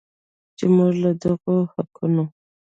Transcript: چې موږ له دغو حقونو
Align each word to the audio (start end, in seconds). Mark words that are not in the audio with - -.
چې 0.57 0.65
موږ 0.75 0.93
له 1.03 1.11
دغو 1.21 1.55
حقونو 1.73 2.23